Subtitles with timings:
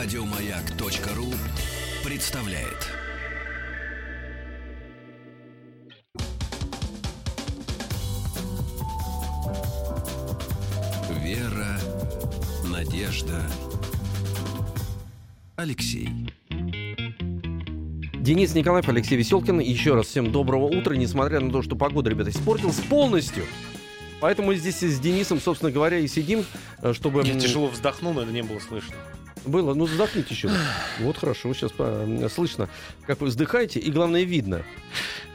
[0.00, 1.26] Радиомаяк.ру
[2.08, 2.88] представляет.
[11.20, 11.80] Вера,
[12.64, 13.42] надежда,
[15.56, 16.08] Алексей.
[18.14, 19.58] Денис Николаев, Алексей Веселкин.
[19.58, 23.44] Еще раз всем доброго утра, несмотря на то, что погода, ребята, испортилась полностью.
[24.20, 26.44] Поэтому мы здесь с Денисом, собственно говоря, и сидим,
[26.82, 27.26] э, чтобы...
[27.26, 28.94] Я тяжело вздохнул, но это не было слышно.
[29.44, 30.50] Было, ну вздохните еще.
[31.00, 32.68] Вот хорошо, сейчас по- слышно,
[33.06, 34.62] как вы вздыхаете, и главное видно.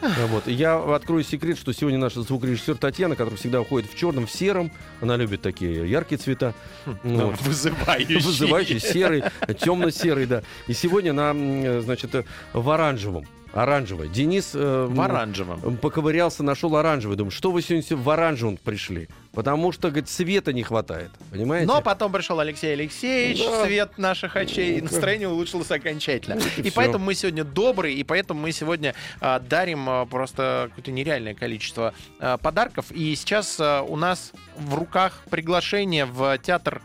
[0.01, 0.47] А Вот.
[0.47, 4.71] Я открою секрет, что сегодня наша звукорежиссер Татьяна, которая всегда уходит в черном, в сером,
[5.01, 6.53] она любит такие яркие цвета.
[6.85, 7.39] Вот.
[7.41, 8.15] Вызывающий.
[8.19, 9.23] Вызывающий, серый,
[9.61, 10.43] темно-серый, да.
[10.67, 13.25] И сегодня она, м, значит, э, в оранжевом.
[13.53, 14.09] Оранжевый.
[14.09, 15.77] Денис э, В оранжевом.
[15.77, 17.15] поковырялся, нашел оранжевый.
[17.17, 19.07] Думаю, что вы сегодня в оранжевом пришли?
[19.31, 21.09] Потому что, говорит, цвета не хватает.
[21.31, 21.67] Понимаете?
[21.67, 23.65] Но потом пришел Алексей Алексеевич, Да.
[23.65, 26.35] свет наших очей, и настроение улучшилось окончательно.
[26.35, 26.71] Вот и И всё.
[26.75, 31.93] поэтому мы сегодня добрые, и поэтому мы сегодня а, дарим а, просто какое-то нереальное количество
[32.19, 32.91] а, подарков.
[32.91, 36.81] И сейчас а, у нас в руках приглашение в театр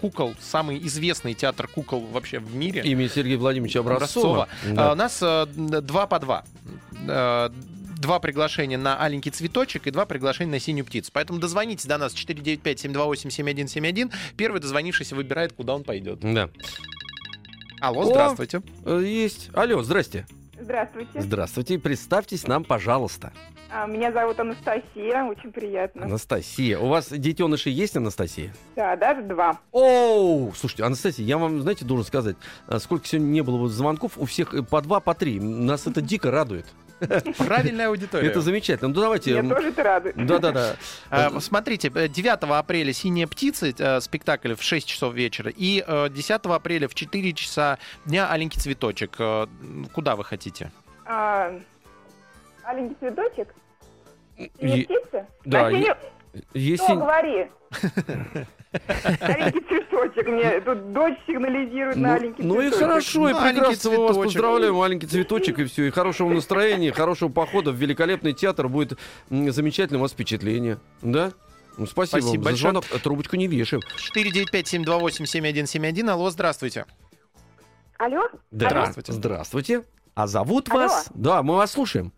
[0.00, 2.82] кукол, самый известный театр кукол вообще в мире.
[2.82, 4.44] Имя Сергея Владимировича Образцова.
[4.44, 4.74] Образцова.
[4.74, 4.90] Да.
[4.90, 6.44] А, У нас д- два по два.
[7.08, 7.52] А,
[7.96, 11.10] Два приглашения на аленький цветочек и два приглашения на синюю птицу.
[11.14, 14.12] Поэтому дозвонитесь до нас 495-728-7171.
[14.36, 16.18] Первый дозвонившийся выбирает, куда он пойдет.
[16.20, 16.50] Да.
[17.80, 18.04] Алло, О!
[18.04, 18.60] здравствуйте.
[18.84, 19.48] Э, Есть.
[19.54, 20.26] Алло, здрасте.
[20.64, 21.20] Здравствуйте.
[21.20, 21.78] Здравствуйте.
[21.78, 23.34] Представьтесь нам, пожалуйста.
[23.70, 26.06] А, Меня зовут Анастасия, очень приятно.
[26.06, 26.78] Анастасия.
[26.78, 28.50] У вас детеныши есть, Анастасия?
[28.74, 29.60] Да, даже два.
[29.72, 30.54] Оу!
[30.54, 34.24] Слушайте, Анастасия, я вам, знаете, должен сказать, а, сколько сегодня не было вот звонков, у
[34.24, 35.38] всех по два, по три.
[35.38, 36.64] Нас это дико радует.
[37.38, 38.28] Правильная аудитория.
[38.28, 38.88] Это замечательно.
[38.88, 39.36] Ну, давайте...
[39.36, 40.26] М, тоже радует.
[40.26, 40.76] Да-да-да.
[41.10, 46.08] А, Смотрите, э, 9 апреля «Синяя птица», э, спектакль в 6 часов вечера, и э,
[46.10, 49.16] 10 апреля в 4 часа дня «Аленький цветочек».
[49.18, 49.46] Э,
[49.92, 50.70] Куда вы хотите?
[51.06, 51.52] А,
[52.64, 53.54] Аленький цветочек?
[54.36, 55.26] Е- Синяя птица?
[55.44, 55.96] да, А.
[56.76, 57.50] Что, говори?
[59.20, 60.26] Аленький цветочек.
[60.28, 63.98] Мне тут дочь сигнализирует на Ну, аленький ну и хорошо, и Ну, маленький прекрасно вас
[64.08, 64.22] цветочек.
[64.24, 68.98] поздравляем, маленький цветочек, и все, и хорошего настроения, хорошего похода в великолепный театр, будет
[69.30, 71.32] замечательное у вас впечатление, да?
[71.76, 72.60] Ну, спасибо, Спасибо вам за большое.
[72.72, 72.84] звонок.
[73.02, 73.82] Трубочку не вешаем.
[74.14, 76.08] 495-728-7171.
[76.10, 76.86] Алло, здравствуйте.
[77.98, 78.28] Алло?
[78.50, 79.12] Здравствуйте.
[79.12, 79.82] Здравствуйте.
[80.14, 80.80] А зовут Алло.
[80.82, 81.08] вас?
[81.14, 82.12] Да, мы вас слушаем.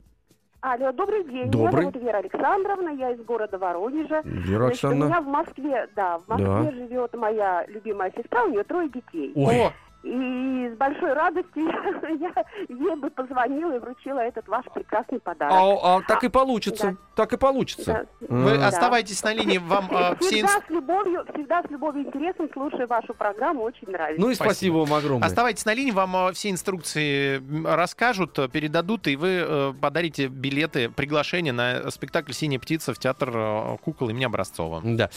[0.60, 1.50] Алло, добрый день.
[1.50, 1.82] Добрый.
[1.82, 4.22] Меня зовут Вера Александровна, я из города Воронежа.
[4.24, 5.04] Вера Значит, у Александровна.
[5.04, 6.72] меня в Москве, да, в Москве Да.
[6.72, 9.32] живет моя любимая сестра, у нее трое детей.
[9.36, 9.66] Ой.
[9.66, 9.72] О,
[10.06, 11.66] И с большой радостью
[12.20, 12.32] я
[12.68, 15.52] ей бы позвонила и вручила этот ваш прекрасный подарок.
[15.52, 16.92] А, а так и получится.
[16.92, 16.96] Да.
[17.16, 18.06] Так и получится.
[18.20, 18.26] Да.
[18.28, 18.56] вы.
[18.56, 18.68] Да.
[18.68, 22.86] оставайтесь на линии, вам э, все всегда с любовью, всегда с любовью и интересом слушаю
[22.86, 24.20] вашу программу, очень нравится.
[24.20, 24.52] Ну и Спасибо.
[24.52, 25.26] спасибо вам огромное.
[25.26, 30.88] Оставайтесь на линии, вам э, все инструкции расскажут, э, передадут, и вы э, подарите билеты,
[30.88, 34.82] приглашение на спектакль «Синяя птица» в театр э, кукол имени Образцова.
[34.84, 35.10] Да.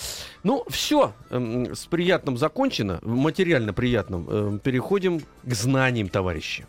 [0.43, 4.29] Ну, все с приятным закончено, материально приятным.
[4.29, 6.65] Эм, Переходим к знаниям, товарищи.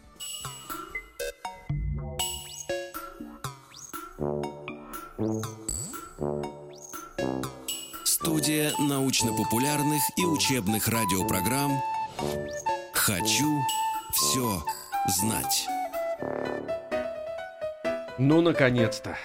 [8.03, 11.81] Студия научно-популярных и учебных радиопрограмм
[12.95, 13.61] «Хочу
[14.13, 14.61] все
[15.21, 15.69] знать».
[18.21, 19.17] Ну, наконец-то.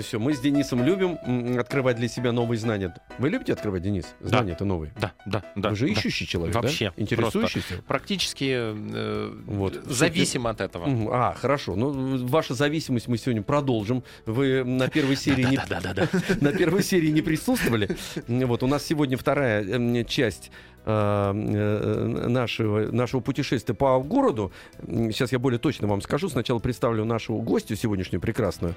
[0.00, 1.18] Все, мы с Денисом любим
[1.56, 2.92] открывать для себя новые знания.
[3.18, 4.06] Вы любите открывать, Денис?
[4.18, 4.28] Да.
[4.28, 4.92] Знания-то новые.
[5.00, 5.70] Да, да, да.
[5.70, 5.92] Вы же да.
[5.92, 6.62] ищущий человек, да?
[6.62, 7.80] Вообще, Интересующийся?
[7.86, 9.74] Практически э, Вот.
[9.84, 10.88] зависим от этого.
[11.12, 11.76] А, хорошо.
[11.76, 14.02] Ну, ваша зависимость мы сегодня продолжим.
[14.26, 16.08] Вы на первой серии не, Да-да-да.
[16.40, 17.96] на первой серии не присутствовали.
[18.26, 20.50] Вот у нас сегодня вторая эм, часть
[20.84, 24.52] э, э, нашего, нашего путешествия по городу.
[24.86, 26.28] Сейчас я более точно вам скажу.
[26.28, 28.74] Сначала представлю нашу гостью сегодняшнюю прекрасную,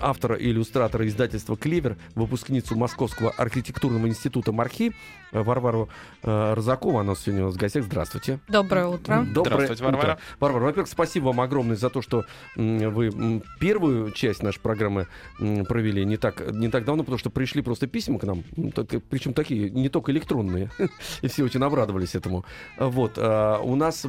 [0.00, 4.92] автора и иллюстратора издательства «Клевер», выпускницу Московского архитектурного института «Мархи»
[5.32, 5.88] э, Варвару
[6.22, 6.98] э, Розакову.
[6.98, 7.84] Она сегодня у нас в гостях.
[7.84, 8.40] Здравствуйте.
[8.48, 9.26] Доброе утро.
[9.32, 10.12] Доброе Здравствуйте, Варвара.
[10.12, 10.18] утро.
[10.40, 12.24] Варвара, во-первых, спасибо вам огромное за то, что
[12.56, 15.06] вы первую часть нашей программы
[15.38, 18.42] провели не так, не так давно, потому что пришли просто письма к нам,
[18.74, 20.70] так- причем такие, не только электронные,
[21.22, 22.44] и все очень обрадовались этому.
[22.78, 24.06] Вот, а, у нас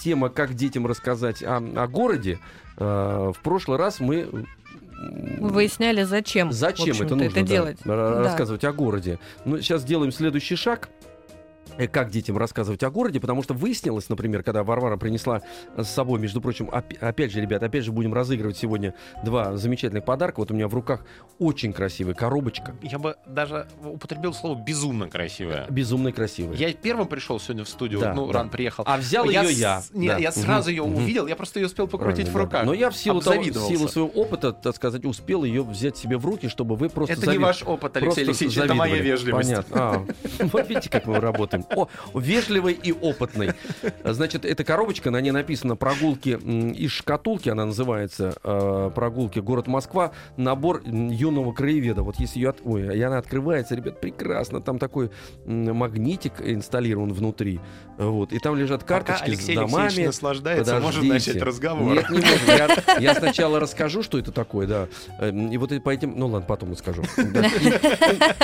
[0.00, 2.38] тема «Как детям рассказать о, о городе».
[2.76, 4.28] А, В прошлый раз мы
[5.40, 7.78] выясняли, зачем, Зачем это нужно это да, делать.
[7.84, 8.22] ра- Да.
[8.24, 9.18] рассказывать о городе?
[9.44, 10.88] Ну, сейчас сделаем следующий шаг.
[11.78, 15.42] Э, как детям рассказывать о городе, потому что выяснилось, например, когда Варвара принесла
[15.76, 18.94] с собой, между прочим, оп- опять же, ребят, опять же будем разыгрывать сегодня
[19.24, 20.40] два замечательных подарка.
[20.40, 21.04] Вот у меня в руках
[21.38, 25.66] очень красивая коробочка, Я бы даже употребил слово безумно красивое.
[25.70, 26.56] безумно красивая.
[26.56, 28.32] Я первым пришел сегодня в студию, Да, ну, да.
[28.40, 28.84] рано приехал.
[28.86, 29.80] А взял ее я.
[29.80, 30.18] с- Нет, Да.
[30.18, 30.96] я сразу ее Мгм.
[30.96, 32.60] увидел, я просто ее успел покрутить Правильно, в руках.
[32.62, 32.66] да.
[32.66, 36.16] Но я в силу, того, в силу своего опыта, так сказать, успел ее взять себе
[36.18, 38.96] в руки, чтобы вы просто Это не зави- ваш опыт, Алексей просто Алексеевич, это моя
[38.96, 39.48] вежливость.
[39.50, 39.76] Понятно.
[39.80, 40.06] А,
[40.44, 41.63] вот видите, как мы работаем.
[41.74, 43.52] О, вежливый и опытный.
[44.04, 50.12] Значит, эта коробочка, на ней написано прогулки из шкатулки, она называется э, прогулки город Москва,
[50.36, 52.02] набор юного краеведа.
[52.02, 52.60] Вот если ее, от...
[52.64, 54.60] ой, и она открывается, ребят, прекрасно.
[54.60, 55.10] Там такой
[55.46, 57.60] магнитик инсталлирован внутри,
[57.98, 60.06] вот, и там лежат Пока карточки Алексей с Алексеевич домами.
[60.06, 61.30] наслаждается, может Подождите.
[61.30, 61.94] начать разговор.
[61.94, 62.46] Нет, не можем.
[62.48, 64.88] Я, я сначала расскажу, что это такое, да.
[65.20, 66.14] Эм, И вот и по этим...
[66.16, 67.02] Ну ладно, потом расскажу.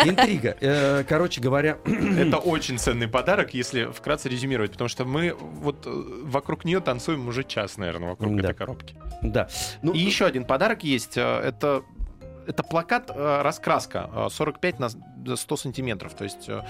[0.05, 0.56] Интрига.
[0.61, 5.91] Э, Короче говоря, Это очень ценный подарок, если вкратце резюмировать, потому что мы вот э,
[6.25, 8.94] вокруг нее танцуем уже час, наверное, вокруг этой коробки.
[9.23, 9.49] да.
[9.82, 11.17] Ну, И еще один подарок есть.
[11.17, 11.82] э, Это,
[12.47, 16.62] это плакат э, раскраска э, 45 на 100 сантиметров, то есть э,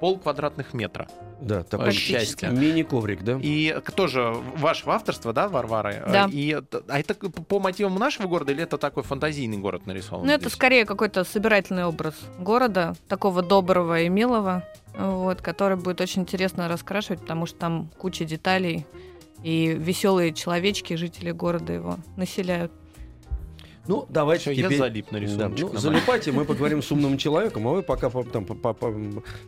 [0.00, 1.08] пол квадратных метра.
[1.40, 2.46] да, такой Практически.
[2.46, 3.38] мини-коврик, да?
[3.42, 6.02] И тоже вашего авторства, да, Варвары?
[6.06, 6.28] Э, Да.
[6.32, 10.26] И, а это по мотивам нашего города или это такой фантазийный город нарисован?
[10.26, 10.54] Ну, это здесь?
[10.54, 14.64] скорее какой-то собирательный образ города, такого доброго и милого,
[14.96, 18.86] вот, который будет очень интересно раскрашивать, потому что там куча деталей
[19.42, 22.72] и веселые человечки, жители города его населяют.
[23.88, 24.78] Ну, давайте Всё, я теперь...
[24.78, 25.72] залип на Да, рисуночек.
[25.72, 28.94] ну, залипайте, мы поговорим с умным человеком, а вы пока по- там, по- по- по-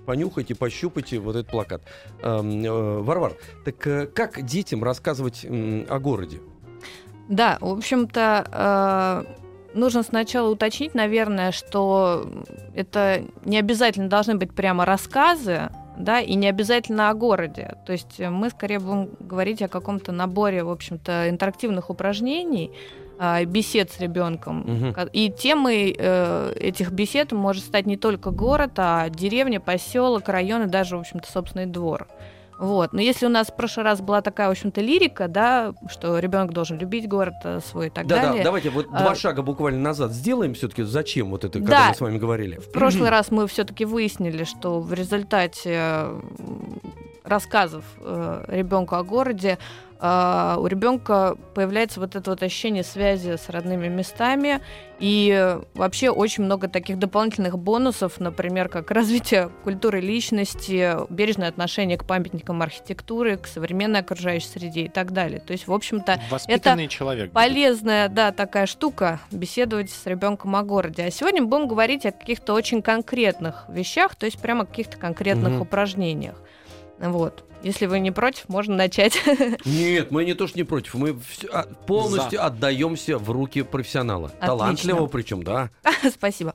[0.06, 1.82] понюхайте, пощупайте вот этот плакат.
[2.22, 6.40] Эм, э, Варвар, так э, как детям рассказывать о городе?
[7.28, 12.26] Да, в общем-то, э, нужно сначала уточнить, наверное, что
[12.74, 15.68] это не обязательно должны быть прямо рассказы,
[15.98, 17.74] да, и не обязательно о городе.
[17.86, 22.72] То есть мы скорее будем говорить о каком-то наборе, в общем-то, интерактивных упражнений,
[23.46, 24.60] бесед с ребенком.
[24.60, 24.94] Мгм.
[25.12, 30.66] И темой э, этих бесед может стать не только город, а деревня, поселок, район и
[30.66, 32.06] даже, в общем-то, собственный двор.
[32.60, 32.92] Вот.
[32.92, 36.52] Но если у нас в прошлый раз была такая, в общем-то, лирика, да, что ребенок
[36.52, 38.42] должен любить город э, свой и так Да, да, далее.
[38.42, 40.82] давайте вот А- два шага буквально назад сделаем все-таки.
[40.82, 41.64] Зачем вот это, Да.
[41.66, 42.56] когда мы с вами говорили?
[42.58, 46.20] В прошлый раз мы все-таки выяснили, что в результате э,
[47.24, 47.84] рассказов
[48.48, 49.58] ребенку о городе
[50.00, 54.60] э, у ребенка появляется вот это вот ощущение связи с родными местами
[55.00, 62.04] и вообще очень много таких дополнительных бонусов, например, как развитие культуры личности, бережное отношение к
[62.04, 65.40] памятникам архитектуры, к современной окружающей среде и так далее.
[65.40, 67.30] То есть, в общем-то, Воспитанный человек.
[67.32, 71.04] полезная, да, такая штука беседовать с ребенком о городе.
[71.04, 74.96] А сегодня мы будем говорить о каких-то очень конкретных вещах, то есть прямо о каких-то
[74.96, 75.62] конкретных Мгм.
[75.62, 76.42] упражнениях.
[77.00, 77.44] Вот.
[77.62, 79.18] Если вы не против, можно начать.
[79.64, 84.28] Нет, мы не то что не против, мы всё- а, полностью отдаемся в руки профессионала.
[84.28, 85.70] Талантливого причем, да.
[86.12, 86.54] Спасибо.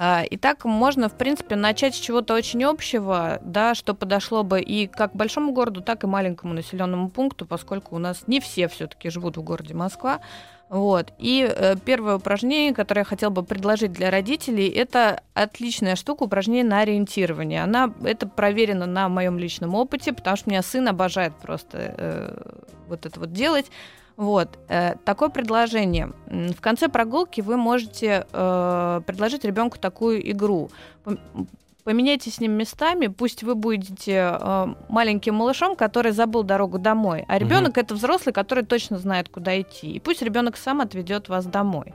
[0.00, 4.86] А, Итак, можно, в принципе, начать с чего-то очень общего, да, что подошло бы и
[4.86, 9.36] как большому городу, так и маленькому населенному пункту, поскольку у нас не все все-таки живут
[9.36, 10.20] в городе Москва.
[10.68, 11.12] Вот.
[11.18, 16.64] И э, первое упражнение, которое я хотела бы предложить для родителей, это отличная штука, упражнение
[16.64, 17.64] на ориентирование.
[17.64, 22.36] Она, это проверено на моем личном опыте, потому что у меня сын обожает просто э,
[22.86, 23.66] вот это вот делать.
[24.18, 24.58] Вот.
[24.68, 26.12] э, такое предложение.
[26.26, 30.70] В конце прогулки вы можете э, предложить ребенку такую игру.
[31.04, 31.18] Пом-
[31.84, 37.38] Поменяйте с ним местами, пусть вы будете э, маленьким малышом, который забыл дорогу домой, а
[37.38, 39.92] ребенок это взрослый, который точно знает, куда идти.
[39.92, 41.94] И пусть ребенок сам отведет вас домой.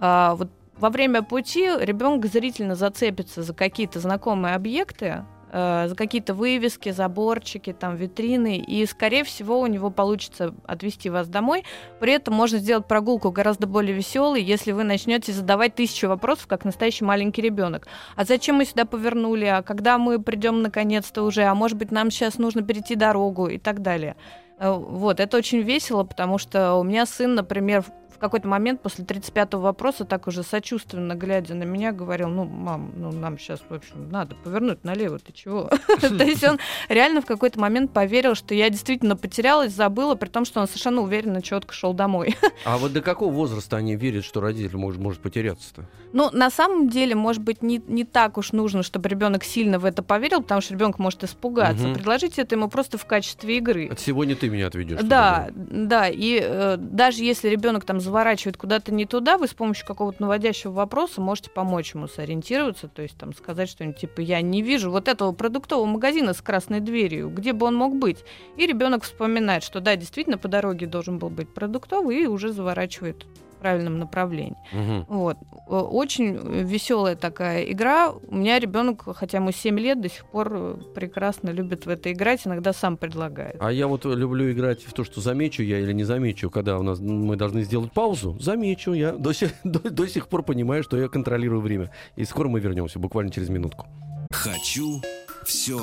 [0.00, 0.48] А, вот
[0.78, 7.72] во время пути ребенок зрительно зацепится за какие-то знакомые объекты, э, за какие-то вывески, заборчики,
[7.72, 11.64] там, витрины, и, скорее всего, у него получится отвезти вас домой.
[12.00, 16.64] При этом можно сделать прогулку гораздо более веселой, если вы начнете задавать тысячу вопросов, как
[16.64, 17.86] настоящий маленький ребенок.
[18.16, 19.44] А зачем мы сюда повернули?
[19.44, 21.44] А когда мы придем наконец-то уже?
[21.44, 24.16] А может быть, нам сейчас нужно перейти дорогу и так далее.
[24.58, 27.84] Э, Вот, это очень весело, потому что у меня сын, например,
[28.18, 32.90] в какой-то момент после 35-го вопроса так уже сочувственно глядя на меня говорил, ну, мам,
[32.96, 35.70] ну, нам сейчас, в общем, надо повернуть налево, ты чего?
[36.00, 36.58] То есть он
[36.88, 41.00] реально в какой-то момент поверил, что я действительно потерялась, забыла, при том, что он совершенно
[41.02, 42.36] уверенно четко шел домой.
[42.64, 45.88] А вот до какого возраста они верят, что родитель может, может потеряться-то?
[46.12, 49.84] Ну, на самом деле, может быть, не, не так уж нужно, чтобы ребенок сильно в
[49.84, 51.86] это поверил, потому что ребенок может испугаться.
[51.86, 51.94] Мгм.
[51.94, 53.88] Предложите это ему просто в качестве игры.
[53.88, 54.98] От сегодня ты меня отведешь.
[55.02, 59.86] Да, да, и э, даже если ребенок там заворачивает куда-то не туда, вы с помощью
[59.86, 64.62] какого-то наводящего вопроса можете помочь ему сориентироваться, то есть там сказать что-нибудь типа «я не
[64.62, 68.24] вижу вот этого продуктового магазина с красной дверью, где бы он мог быть?»
[68.56, 73.26] И ребенок вспоминает, что да, действительно по дороге должен был быть продуктовый и уже заворачивает
[73.58, 74.56] правильном направлении.
[74.72, 75.04] Мгм.
[75.08, 75.36] Вот.
[75.68, 78.10] Э, Очень веселая такая игра.
[78.10, 82.12] У меня ребенок, хотя ему 7 лет, до сих пор э, прекрасно любит в это
[82.12, 83.56] играть, иногда сам предлагает.
[83.60, 86.82] А я вот люблю играть в то, что замечу я или не замечу, когда у
[86.82, 88.36] нас мы должны сделать паузу.
[88.40, 89.12] Замечу я.
[89.12, 91.90] До сих, до, до сих пор понимаю, что я контролирую время.
[92.16, 93.86] И скоро мы вернемся, буквально через минутку.
[94.30, 95.02] Хочу
[95.44, 95.80] все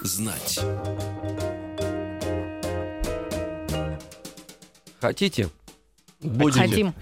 [0.00, 0.60] знать.
[5.00, 5.48] Хотите?
[6.20, 6.60] Будете.
[6.60, 6.94] Хотим.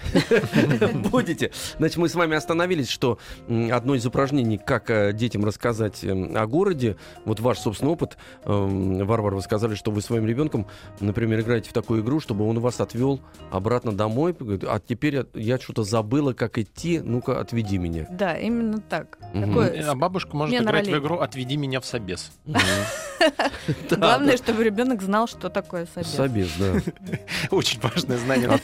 [1.11, 1.50] Будете.
[1.78, 3.18] Значит, мы с вами остановились, что
[3.49, 9.06] одно из упражнений, как э, детям рассказать эм, о городе, вот ваш собственный опыт, эм,
[9.06, 10.66] Варвара, вы сказали, что вы своим ребенком,
[11.00, 13.20] например, играете в такую игру, чтобы он вас отвел
[13.50, 18.06] обратно домой, говорит, а теперь я- что-то забыла, как идти, ну-ка, отведи меня.
[18.11, 19.18] Да, именно так.
[19.32, 22.32] Такое А бабушка может играть в игру «Отведи меня в собес».
[23.90, 26.11] Главное, чтобы ребенок знал, что такое собес.
[26.11, 26.75] Собес, да.
[27.50, 28.58] Очень важное знание А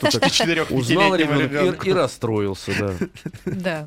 [0.70, 2.94] Узнал ребенок и, и расстроился, да.
[3.44, 3.87] Да.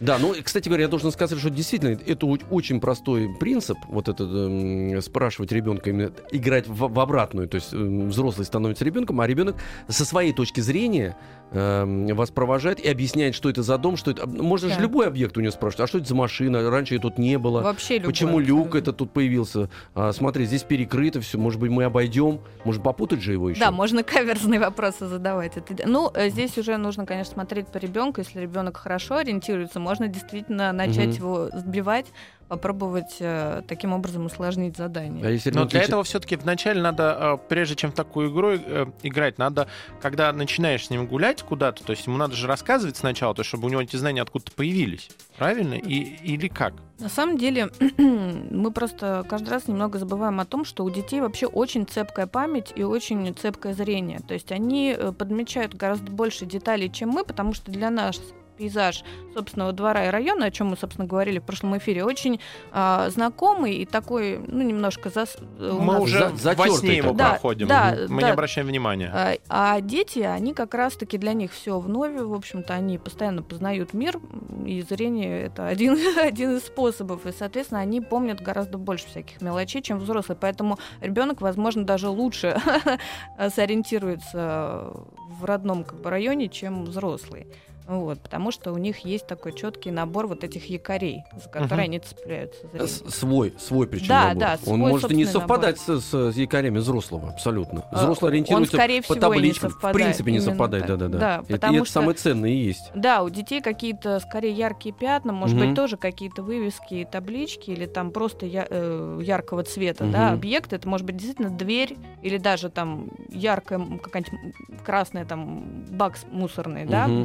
[0.00, 4.28] Да, ну, кстати говоря, я должен сказать, что действительно это очень простой принцип, вот этот
[4.28, 9.26] эм, спрашивать ребенка именно играть в, в обратную, то есть эм, взрослый становится ребенком, а
[9.26, 9.56] ребенок
[9.88, 11.16] со своей точки зрения
[11.54, 14.26] эм, вас провожает и объясняет, что это за дом, что это.
[14.26, 14.82] Можно же Да.
[14.82, 16.68] любой объект у него спрашивать, а что это за машина?
[16.70, 17.62] Раньше ее тут не было.
[17.62, 19.70] Вообще любой Почему люк это тут появился?
[19.94, 21.38] А, смотри, здесь перекрыто все.
[21.38, 22.40] Может быть, мы обойдем?
[22.64, 23.60] Может, попутать же его еще?
[23.60, 25.56] Да, можно каверзные вопросы задавать.
[25.56, 28.20] Это- ну, э, здесь уже нужно, конечно, смотреть по ребенку.
[28.20, 31.16] Если ребенок хорошо ориентируется, можно действительно начать Мгм.
[31.16, 32.06] его сбивать,
[32.48, 35.32] попробовать э, таким образом усложнить А задание.
[35.32, 39.38] если Но для этого все-таки вначале надо, э, прежде чем в такую игру э, играть,
[39.38, 39.68] надо,
[40.00, 43.48] когда начинаешь с ним гулять куда-то, то есть ему надо же рассказывать сначала, то есть
[43.48, 45.08] чтобы у него эти знания откуда-то появились.
[45.38, 45.74] Правильно?
[45.74, 46.74] И, или как?
[46.98, 51.46] На самом деле, мы просто каждый раз немного забываем о том, что у детей вообще
[51.46, 54.20] очень цепкая память и очень цепкое зрение.
[54.20, 58.20] То есть они подмечают гораздо больше деталей, чем мы, потому что для нас
[58.56, 62.40] пейзаж собственного двора и района, о чем мы, собственно, говорили в прошлом эфире, очень
[62.72, 65.36] а, знакомый и такой, ну, немножко зас...
[65.58, 67.12] э, Мы нас- уже за- во сне его.
[67.12, 67.66] Да, проходим.
[67.68, 68.26] да, Мы да.
[68.28, 69.10] не обращаем внимания.
[69.12, 73.92] А, а дети, они как раз-таки для них все вновь, в общем-то, они постоянно познают
[73.94, 74.18] мир,
[74.64, 79.82] и зрение это один, один из способов, и, соответственно, они помнят гораздо больше всяких мелочей,
[79.82, 82.56] чем взрослые, поэтому ребенок, возможно, даже лучше
[83.54, 84.92] сориентируется
[85.40, 87.46] в родном как бы, районе, чем взрослый.
[87.86, 91.80] Вот, потому что у них есть такой четкий набор вот этих якорей, за которые Мгм.
[91.84, 92.60] они цепляются.
[92.66, 93.10] С- зрением.
[93.10, 94.38] Свой, свой причем Да, набор.
[94.40, 97.84] да, Он свой может и не совпадать с, с- с якорями взрослого, абсолютно.
[97.92, 99.70] А, Взрослый ориентируется он, скорее по всего, и не табличкам.
[99.70, 101.18] В принципе, не Именно совпадает, да-да-да.
[101.18, 102.90] Да, И- и, потому это что- самое ценное и есть.
[102.94, 105.66] Да, у детей какие-то скорее яркие пятна, может Мгм.
[105.66, 110.34] быть, тоже какие-то вывески и таблички, или там просто я- э, яркого цвета, да, Мгм.
[110.36, 110.72] объект.
[110.72, 114.54] Это может быть действительно дверь, или даже там яркая какая-нибудь
[114.86, 117.24] красная там бак мусорный, да, Мгм.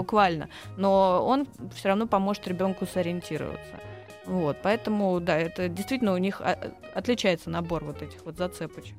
[0.77, 3.79] Но он все равно поможет ребенку сориентироваться.
[4.25, 8.95] Вот, поэтому, да, это действительно у них а, отличается набор вот этих вот зацепочек.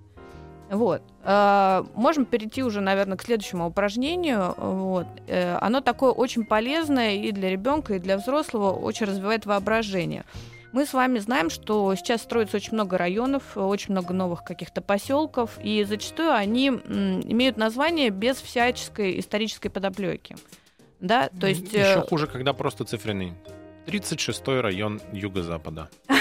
[0.71, 1.02] Вот.
[1.23, 4.54] А, Можем перейти уже, наверное, к следующему упражнению.
[4.57, 5.07] Вот.
[5.26, 10.25] Э, Оно такое очень полезное и для ребенка, и для взрослого, очень развивает воображение.
[10.73, 15.59] Мы с вами знаем, что сейчас строится очень много районов, очень много новых каких-то поселков,
[15.61, 20.37] и зачастую они имеют название без всяческой исторической подоплеки.
[21.00, 21.73] Да, то есть...
[21.75, 23.33] э, Еще хуже, когда просто цифренный.
[23.87, 25.88] 36-й район юго-запада.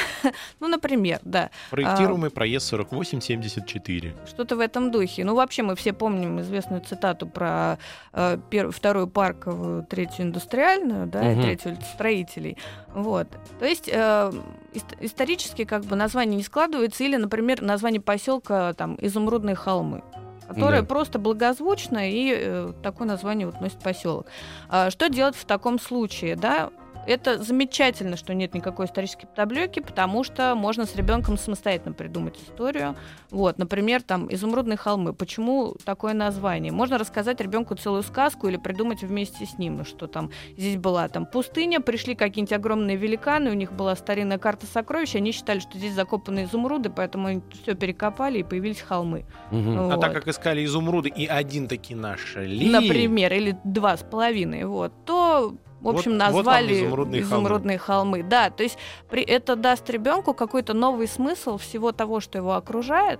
[0.60, 1.50] Ну, например, да.
[1.72, 4.16] Проектируемый проезд 4874.
[4.28, 5.24] Что-то в этом духе.
[5.24, 7.78] Ну, вообще, мы все помним известную цитату про
[8.12, 11.44] э, пер- вторую парковую, третью индустриальную, да, и Мгм.
[11.44, 12.58] третью строителей.
[12.94, 13.30] Вот.
[13.60, 14.32] То есть э,
[14.74, 20.04] ис- исторически как бы название не складывается, или, например, название поселка там Изумрудные холмы
[20.50, 20.88] которое Да.
[20.88, 24.26] просто благозвучно, и э, такое название вот носит поселок.
[24.68, 26.70] А, что делать в таком случае, да?
[27.10, 32.96] Это замечательно, что нет никакой исторической подоплеки, потому что можно с ребенком самостоятельно придумать историю.
[33.32, 35.14] Вот, например, там изумрудные холмы.
[35.14, 36.72] Почему такое название?
[36.72, 41.26] Можно рассказать ребенку целую сказку или придумать вместе с ним, что там здесь была там
[41.26, 45.94] пустыня, пришли какие-нибудь огромные великаны, у них была старинная карта сокровищ, они считали, что здесь
[45.94, 49.26] закопаны изумруды, поэтому они все перекопали и появились холмы.
[49.52, 50.00] А Вот.
[50.00, 52.70] так как искали изумруды и один таки нашли...
[52.70, 58.24] например, или два с половиной, вот, то в Вот- общем, вот назвали изумрудные изумрудные, холмы.
[58.24, 58.78] Да, то есть
[59.10, 63.20] при, это даст ребенку какой-то новый смысл всего того, что его окружает.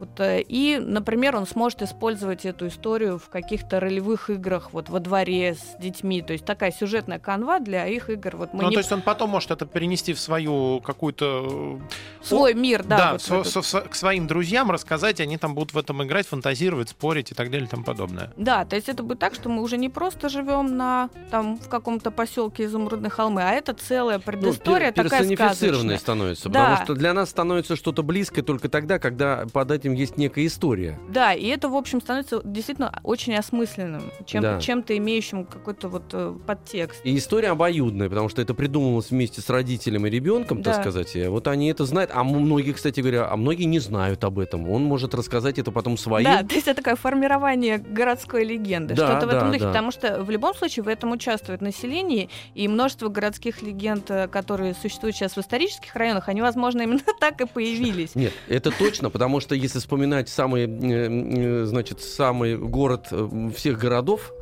[0.00, 4.98] Вот, э, и, например, он сможет использовать эту историю в каких-то ролевых играх вот во
[4.98, 6.22] дворе с детьми.
[6.22, 8.34] То есть такая сюжетная канва для их игр.
[8.36, 8.74] Вот мы Ну, не...
[8.76, 11.78] то есть он потом может это перенести в свою какую-то...
[12.22, 12.96] э, Свой мир, да.
[12.96, 13.52] Да, вот со- этот.
[13.52, 17.34] со- со- к своим друзьям рассказать, они там будут в этом играть, фантазировать, спорить и
[17.34, 18.32] так далее и тому подобное.
[18.38, 21.68] Да, то есть это будет так, что мы уже не просто живем на там в
[21.68, 25.98] каком-то поселке Изумрудной холмы, а это целая Ну, предыстория пер- такая сказочная.
[25.98, 26.48] становится.
[26.48, 26.60] Да.
[26.64, 30.98] Потому что для нас становится что-то близкое только тогда, когда под этим есть некая история.
[31.08, 34.60] Да, и это, в общем, становится действительно очень осмысленным, чем, Да.
[34.60, 37.00] чем-то имеющим какой-то вот э, подтекст.
[37.04, 40.80] И история обоюдная, потому что это придумывалось вместе с родителем и ребенком, так Да.
[40.82, 41.16] сказать.
[41.16, 44.68] И вот они это знают, а многие, кстати говоря, а многие не знают об этом.
[44.70, 46.24] Он может рассказать это потом своим.
[46.24, 49.68] Да, то есть это такое формирование городской легенды, Да, что-то в этом да, духе, да.
[49.68, 54.74] потому что в любом случае в этом участвует население, и множество городских легенд, э, которые
[54.74, 58.14] существуют сейчас в исторических районах, они, возможно, именно так и появились.
[58.14, 63.78] Нет, это точно, потому что если вспоминать самый, э, э, значит, самый город э, всех
[63.78, 64.32] городов,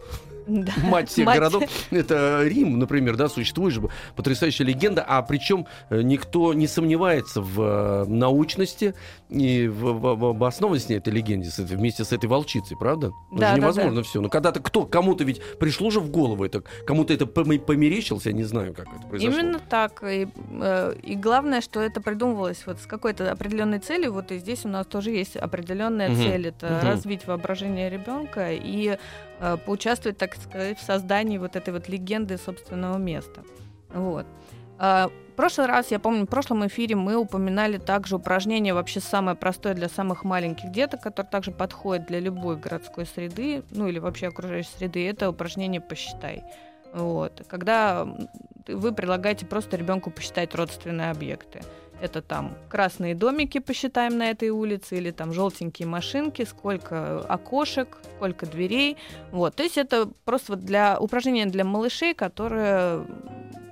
[0.48, 0.72] Да.
[0.82, 1.36] мать всех Мать.
[1.36, 3.82] городов, это Рим, например, да, существует же
[4.16, 8.94] потрясающая легенда, а причем э, никто не сомневается в э, научности
[9.28, 13.08] и в, в- в обоснованности этой легенды вместе с этой волчицей, правда?
[13.30, 14.20] Это Да, же да, невозможно все.
[14.20, 18.32] Но когда-то кто, кому-то ведь пришло же в голову это, кому-то это поме- померещилось, я
[18.32, 19.38] не знаю, как это произошло.
[19.40, 20.02] Именно так.
[20.02, 20.28] И,
[20.62, 24.12] э, и главное, что это придумывалось вот с какой-то определенной целью.
[24.14, 26.22] Вот и здесь у нас тоже есть определенная Мгм.
[26.22, 26.46] цель.
[26.48, 26.86] Это Мгм.
[26.88, 28.96] развить воображение ребенка и
[29.66, 33.42] поучаствовать, так сказать, в создании вот этой вот легенды собственного места.
[33.90, 34.26] Вот.
[34.78, 39.36] А, В прошлый раз, я помню, в прошлом эфире мы упоминали также упражнение вообще самое
[39.36, 44.28] простое для самых маленьких деток, которое также подходит для любой городской среды, ну или вообще
[44.28, 46.42] окружающей среды, это упражнение «Посчитай».
[46.92, 47.44] Вот.
[47.48, 48.06] Когда
[48.66, 51.60] вы предлагаете просто ребенку посчитать родственные объекты.
[52.00, 58.46] Это там красные домики посчитаем на этой улице, или там желтенькие машинки, сколько окошек, сколько
[58.46, 58.96] дверей.
[59.32, 59.56] Вот.
[59.56, 63.04] То есть это просто вот для упражнения для малышей, которое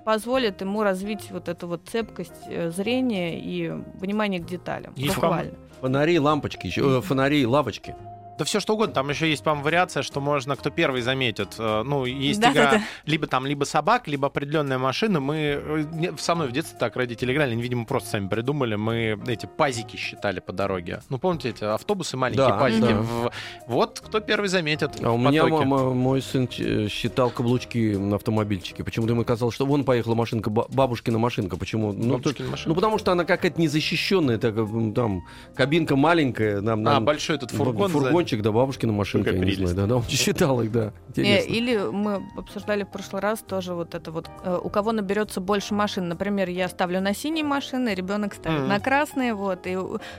[0.04, 4.92] позволит ему развить вот эту вот цепкость э, зрения и внимание к деталям.
[4.96, 5.54] Есть буквально.
[5.80, 7.94] Фонари, лампочки, еще, э, фонари, лавочки.
[8.38, 8.94] Да все что угодно.
[8.94, 11.54] Там еще есть, по-моему, вариация, что можно, кто первый заметит.
[11.58, 12.82] э, Ну, есть Да, игра да, да.
[13.06, 15.20] либо там, либо собак, либо определенная машина.
[15.20, 18.74] Мы э, со мной в детстве так родители играли, они, видимо, просто сами придумали.
[18.74, 21.00] Мы эти пазики считали по дороге.
[21.08, 22.80] Ну, помните эти автобусы маленькие Да, пазики?
[22.88, 22.94] да.
[23.00, 23.30] В-
[23.66, 24.90] Вот кто первый заметит.
[25.02, 28.84] А у меня мама- мой сын ч- считал каблучки на автомобильчике.
[28.84, 31.56] Почему-то ему казалось, что вон поехала машинка, ба- бабушкина машинка.
[31.56, 31.92] Почему?
[31.92, 32.68] Ну, то- машина.
[32.68, 34.54] ну, потому что она какая-то незащищенная, так,
[34.94, 35.22] там,
[35.54, 36.60] кабинка маленькая.
[36.60, 37.90] Нам, а, нам- большой этот б- фургон.
[38.26, 38.40] Сзади.
[38.40, 39.76] фургончик, да, бабушкина машинка, Какая я не знаю.
[39.76, 40.86] Да, да, он считал их, да.
[40.86, 41.52] Э, Интересно.
[41.52, 45.74] Или мы обсуждали в прошлый раз тоже вот это вот, э, у кого наберется больше
[45.74, 46.08] машин.
[46.08, 48.68] Например, я ставлю на синие машины, ребенок ставит Мгм.
[48.68, 49.66] на красные, вот.
[49.66, 49.76] И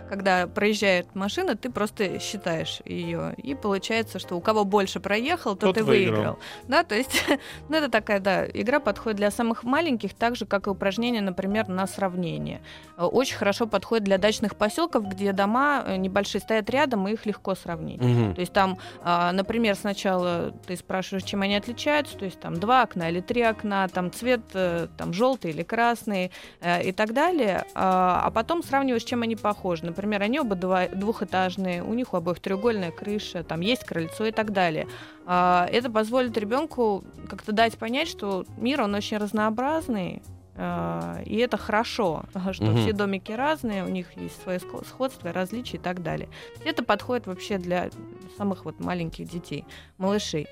[0.10, 3.34] когда проезжает машина, ты просто считаешь ее.
[3.38, 6.15] И получается, что у кого больше проехал, тот, Тот и выиграл.
[6.15, 6.39] выиграл.
[6.67, 7.12] Да, то есть,
[7.70, 11.67] ну это такая, да, игра подходит для самых маленьких, так же, как и упражнение, например,
[11.67, 12.62] на сравнение.
[12.98, 17.56] Э, Очень хорошо подходит для дачных поселков, где дома небольшие стоят рядом, и их легко
[17.56, 17.96] сравнить.
[17.97, 18.36] Мгм.
[18.36, 22.83] То есть там, а, например, сначала ты спрашиваешь, чем они отличаются, то есть там два
[22.83, 26.31] окна или три окна, там цвет э, там желтый или красный
[26.62, 29.86] э, и так далее, а а потом сравниваешь, чем они похожи.
[29.86, 34.51] Например, они оба двухэтажные, у них у обоих треугольная крыша, там есть крыльцо и так
[34.51, 34.88] далее.
[35.25, 40.21] А, Это позволит ребенку как-то дать понять, что мир он очень разнообразный.
[40.58, 42.78] А, И это хорошо, что Мгм.
[42.82, 46.30] все домики разные, у них есть свое ско- сходство, различия и так далее.
[46.65, 47.89] Это подходит вообще для
[48.38, 49.65] самых вот маленьких детей,
[49.98, 50.48] малышей.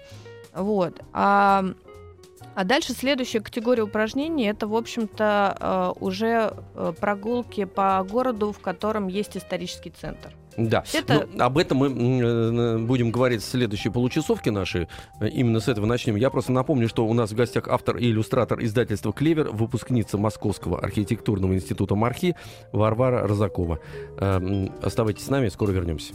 [0.53, 1.01] Вот.
[1.11, 1.65] А,
[2.55, 8.59] а дальше следующая категория упражнений это, в общем-то, э, уже э, прогулки по городу, в
[8.59, 10.33] котором есть исторический центр.
[10.57, 10.83] Да.
[10.93, 14.87] Это- Ну, об этом мы м, э, будем говорить в следующей получасовке нашей.
[15.19, 16.15] Э, Именно с этого начнем.
[16.15, 20.79] Я просто напомню, что у нас в гостях автор и иллюстратор издательства «Клевер», выпускница Московского
[20.79, 22.35] архитектурного института «Мархи»
[22.71, 23.79] Варвара Розакова.
[24.19, 26.13] Э, Оставайтесь с нами, скоро вернемся.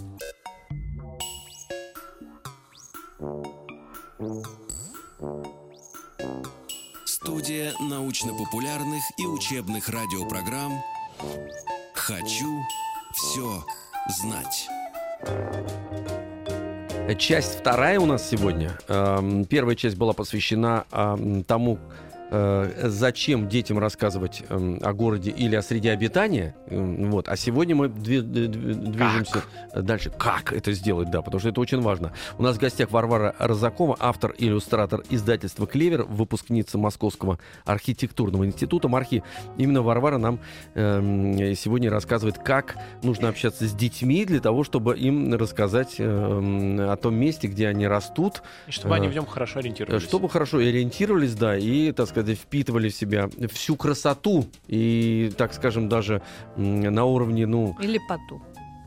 [7.04, 10.72] Студия научно-популярных и учебных радиопрограмм
[11.94, 12.60] «Хочу
[13.12, 13.64] все
[14.08, 14.68] знать».
[17.18, 18.78] Часть вторая у нас сегодня.
[18.88, 21.78] Эм, Первая часть была посвящена эм, тому,
[22.30, 26.54] зачем детям рассказывать эм, о городе или о среде обитания.
[26.68, 27.28] Эм, Вот.
[27.28, 29.42] А сегодня мы движемся
[29.74, 30.10] дальше.
[30.10, 32.12] Как это сделать, да, потому что это очень важно.
[32.38, 38.88] У нас в гостях Варвара Розакова, автор иллюстратор издательства «Клевер», выпускница Московского архитектурного института.
[38.88, 39.22] Мархи,
[39.56, 40.38] именно Варвара нам
[40.74, 47.14] эм, сегодня рассказывает, как нужно общаться с детьми для того, чтобы им рассказать о том
[47.14, 50.02] месте, где они растут, И чтобы они Э, в нем хорошо ориентировались.
[50.02, 55.88] чтобы хорошо ориентировались, да, и, так сказать, впитывали в себя всю красоту и, так скажем,
[55.88, 56.22] даже
[56.56, 58.42] на уровне, ну, Или поту.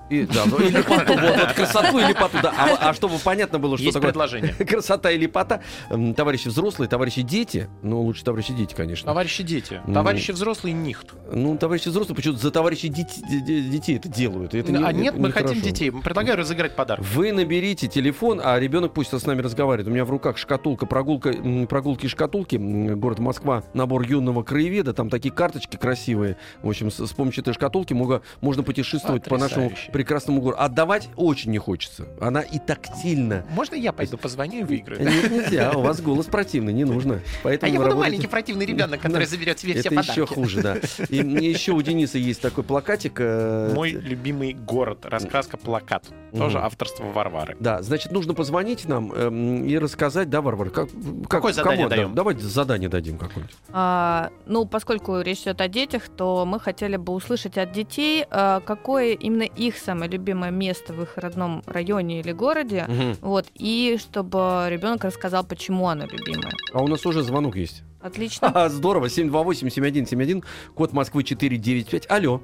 [0.09, 2.53] И, да, ну, или поту, вот, вот, красоту или поту, да.
[2.57, 4.53] А, а чтобы понятно было, что Есть такое предложение.
[4.65, 9.05] красота или пота, м, товарищи взрослые, товарищи дети, ну, лучше товарищи дети, конечно.
[9.07, 9.81] Товарищи дети.
[9.87, 9.93] Ну.
[9.93, 11.13] Товарищи взрослые нихт.
[11.31, 14.53] Ну, товарищи взрослые почему-то за товарищей дети- де- де- детей это делают.
[14.53, 15.65] и Это не- а нет, это мы хотим нехорошо.
[15.69, 15.91] детей.
[15.91, 17.03] Предлагаю разыграть подарок.
[17.13, 19.87] Вы наберите телефон, а ребенок пусть с нами разговаривает.
[19.87, 21.33] У меня в руках шкатулка, прогулка,
[21.69, 24.93] прогулки и шкатулки, город Москва, набор юного краеведа.
[24.93, 26.37] Там такие карточки красивые.
[26.61, 29.91] В общем, с, с помощью этой шкатулки можно путешествовать по нашему Потрясающе.
[29.93, 30.61] Прекрасному городу.
[30.61, 32.07] Отдавать очень не хочется.
[32.19, 33.45] Она и тактильна.
[33.51, 35.01] Можно я пойду позвоню и выиграю?
[35.09, 35.71] Нет, нельзя.
[35.73, 37.15] У вас голос противный, не нужно.
[37.15, 40.09] А Поэтому я вы буду работаете- маленький противный ребенок, который заберет себе все Это подарки.
[40.11, 40.77] еще хуже, да.
[41.09, 43.13] И еще у Дениса есть такой плакатик.
[43.19, 45.05] э, Мой любимый город.
[45.05, 46.05] Раскраска плакат.
[46.35, 47.55] Тоже авторство Варвары.
[47.59, 50.89] Да, значит, нужно позвонить нам эм, и рассказать, да, Варвара, как,
[51.29, 52.15] как Какое задание даем?
[52.15, 53.55] Давайте задание дадим какое-нибудь.
[53.71, 58.61] А, ну, поскольку речь идет о детях, то мы хотели бы услышать от детей, а,
[58.61, 62.87] какое именно их самое любимое место в их родном районе или городе.
[63.21, 66.51] Вот, и чтобы ребенок рассказал, почему оно любимое.
[66.73, 67.83] А у нас уже звонок есть.
[68.01, 68.47] Отлично.
[68.47, 69.05] Ха-ха, здорово.
[69.05, 70.43] 728-7171,
[70.75, 72.09] код Москвы 495.
[72.09, 72.41] Алло.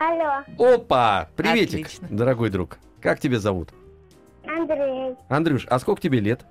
[0.00, 1.28] Алло, Опа!
[1.36, 2.08] Приветик, Отлично.
[2.10, 2.78] дорогой друг.
[3.00, 3.70] Как тебя зовут?
[4.46, 6.44] Андрей, Андрюш, а сколько тебе лет?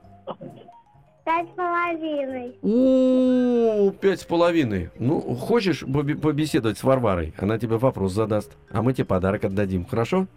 [1.23, 2.57] Пять с половиной.
[2.62, 4.89] У пять с половиной.
[4.99, 7.33] Ну, хочешь побе- побеседовать с Варварой?
[7.38, 9.86] Она тебе вопрос задаст, а мы тебе подарок отдадим.
[9.86, 10.27] Хорошо?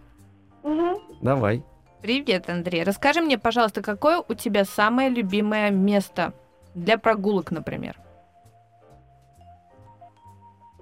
[0.63, 1.01] Угу.
[1.23, 1.63] Давай.
[2.03, 2.85] Привет, Андрей.
[2.85, 6.33] Расскажи мне, пожалуйста, какое у тебя самое любимое место
[6.75, 7.99] для прогулок, например?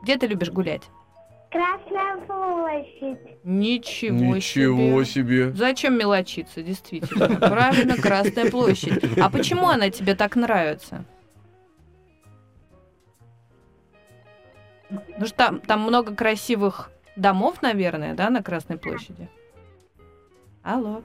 [0.03, 0.83] Где ты любишь гулять?
[1.55, 3.45] Красная площадь.
[3.45, 5.05] Ничего, себе.
[5.05, 5.53] себе.
[5.53, 7.29] Зачем мелочиться, действительно?
[7.49, 9.05] Правильно, Красная площадь.
[9.21, 11.05] А почему она тебе так нравится?
[14.90, 19.29] Ну что там, там много красивых домов, наверное, да, на Красной площади?
[20.64, 21.03] Алло.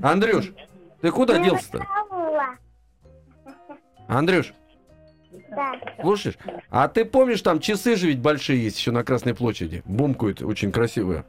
[0.00, 0.52] Андрюш,
[1.02, 1.86] ты куда делся-то?
[2.10, 2.56] Аула.
[4.08, 4.54] Андрюш,
[5.54, 5.72] Да.
[6.00, 6.38] слушаешь?
[6.70, 9.82] А ты помнишь, там часы же ведь большие есть еще на Красной площади?
[9.84, 11.24] Бумкают очень красивые.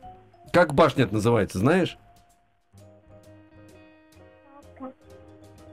[0.51, 1.97] Как башня это называется, знаешь?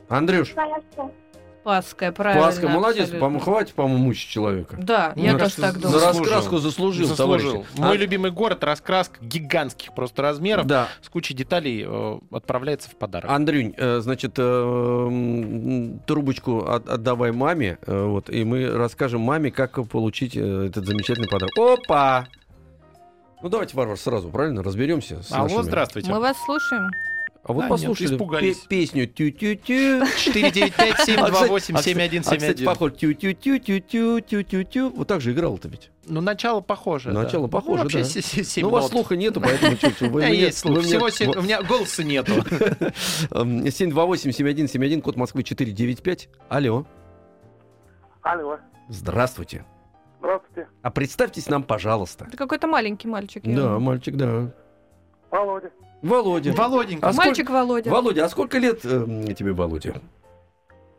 [0.08, 0.52] Андрюш.
[1.62, 2.46] Спасская, правильно.
[2.46, 3.20] Паска, молодец, абсолютно.
[3.20, 4.79] по-моему, хватит, по-моему, мучить человека.
[4.81, 6.01] Да, я Ну, тоже кажется, так за- За думаю.
[6.01, 6.23] заслужил.
[6.35, 7.51] раскраску заслужил, Заслужил.
[7.53, 7.79] товарищи.
[7.79, 12.96] Мой А- любимый город, раскраска гигантских просто размеров, Да, с кучей деталей э, отправляется в
[12.96, 13.31] подарок.
[13.31, 19.87] Андрюнь, э, значит, э, трубочку от- отдавай маме, э, вот, и мы расскажем маме, как
[19.88, 21.53] получить э, этот замечательный подарок.
[21.59, 22.27] Опа!
[23.42, 25.23] Ну давайте, Варвар, сразу, правильно, разберемся.
[25.23, 25.62] С Алло, нашими.
[25.62, 26.11] здравствуйте.
[26.11, 26.90] Мы вас слушаем.
[27.42, 30.03] А вот А, нет, послушали пе- песню тю-тю-тю.
[30.05, 32.62] 495-728-7171.
[32.62, 34.90] А, похоже, тю-тю-тю-тю-тю-тю-тю.
[34.90, 35.90] Вот так же играл-то ведь.
[36.07, 37.12] Ну, начало похоже.
[37.12, 37.22] да.
[37.22, 38.61] Начало похоже, ну, вообще да.
[38.62, 40.81] Ну, у вас слуха нету, поэтому чуть У меня есть слух.
[40.83, 42.33] Всего У меня голоса нету.
[43.31, 46.29] эм, 728-7171, код Москвы 495.
[46.48, 46.85] Алло,
[48.22, 49.64] Алло, здравствуйте.
[50.18, 50.68] здравствуйте.
[50.83, 52.26] А представьтесь нам, пожалуйста.
[52.26, 53.46] Это какой-то маленький мальчик.
[53.46, 54.53] я Да, мальчик, да.
[55.44, 55.70] Володя,
[56.03, 56.53] Володя.
[56.53, 57.09] Володенька.
[57.09, 57.90] А Мальчик Володя.
[57.90, 59.94] Володя, а сколько лет э, тебе, Володя?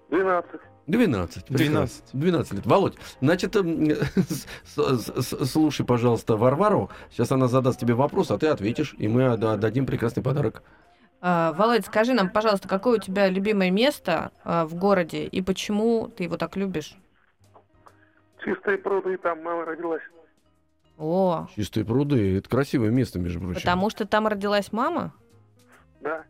[0.09, 0.47] 12.
[0.87, 1.45] 12.
[1.45, 1.67] прекрасно.
[1.67, 2.03] 12.
[2.13, 2.65] 12 лет.
[2.65, 6.89] Володь, значит, с- с- с- слушай, пожалуйста, Варвару.
[7.11, 10.63] Сейчас она задаст тебе вопрос, а ты ответишь, и мы отда- отдадим прекрасный подарок.
[11.21, 16.07] А, Володь, скажи нам, пожалуйста, какое у тебя любимое место а, в городе и почему
[16.07, 16.95] ты его так любишь?
[18.43, 20.01] Чистые пруды, там мама родилась.
[21.01, 22.37] О, Чистые пруды.
[22.37, 23.55] Это красивое место, между прочим.
[23.55, 25.13] потому что там родилась мама?
[25.99, 26.25] Да.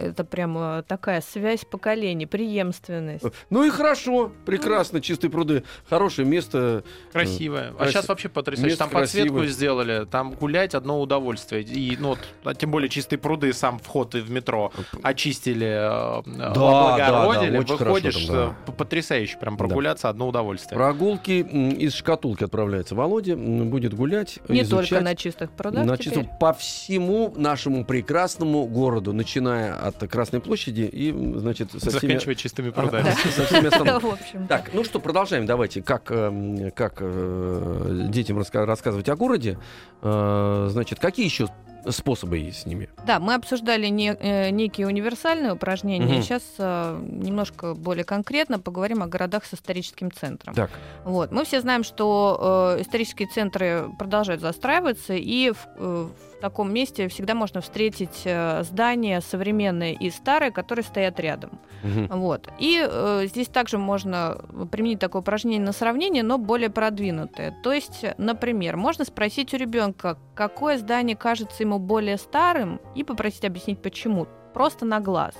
[0.00, 3.24] Это прямо такая связь поколений, преемственность.
[3.50, 5.64] Ну и хорошо, прекрасно, чистые пруды.
[5.88, 6.82] Хорошее место.
[7.12, 7.74] Красивая.
[7.78, 8.70] А Краси- сейчас вообще потрясающе.
[8.70, 9.52] место Там подсветку красивое.
[9.52, 11.62] сделали, там гулять одно удовольствие.
[11.62, 16.22] И, ну, вот, а тем более чистые пруды, сам вход и в метро очистили, э,
[16.38, 19.64] да, облагородили, да, очень выходишь, там, э, потрясающе, прям Да.
[19.66, 20.76] прогуляться одно удовольствие.
[20.78, 23.36] Прогулки из шкатулки отправляется Володя.
[23.36, 24.88] Будет гулять, Не изучать.
[24.90, 26.28] только на чистых прудах Значит, теперь.
[26.40, 32.12] по всему нашему прекрасному городу, начиная начиная от Красной площади и, значит, со всеми...
[32.12, 33.66] Заканчивая чистыми А, со всеми
[34.12, 35.46] общем, Так, ну что, продолжаем.
[35.46, 39.58] Давайте, как, эм, как э, детям рассказывать о городе.
[40.02, 41.48] Э, значит, какие еще
[41.88, 42.90] способы есть с ними?
[43.06, 46.14] Да, мы обсуждали не- э, некие универсальные упражнения.
[46.14, 46.22] Мгм.
[46.22, 50.54] Сейчас э, немножко более конкретно поговорим о городах с историческим центром.
[50.54, 50.70] Так,
[51.04, 51.32] Вот.
[51.32, 57.08] Мы все знаем, что э, исторические центры продолжают застраиваться, и в, э, в таком месте
[57.08, 61.60] всегда можно встретить э, здания современные и старые, которые стоят рядом.
[61.82, 62.08] мгм.
[62.20, 62.48] Вот.
[62.58, 64.38] И э, здесь также можно
[64.70, 67.54] применить такое упражнение на сравнение, но более продвинутое.
[67.62, 73.44] То есть, например, можно спросить у ребенка, какое здание кажется ему более старым, и попросить
[73.44, 74.26] объяснить почему.
[74.54, 75.34] Просто на глаз.